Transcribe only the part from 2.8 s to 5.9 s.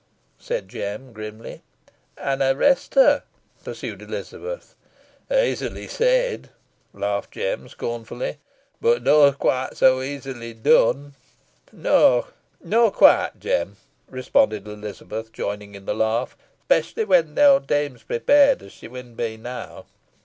her," pursued Elizabeth. "Easily